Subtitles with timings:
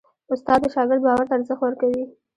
[0.33, 2.03] استاد د شاګرد باور ته ارزښت ورکوي.